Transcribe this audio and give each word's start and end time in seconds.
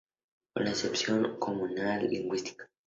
Con 0.55 0.65
la 0.65 0.71
acepción 0.71 1.37
"comunidad 1.37 2.01
lingüística". 2.01 2.67